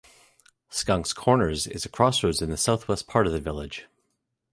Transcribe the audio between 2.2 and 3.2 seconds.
in the southwest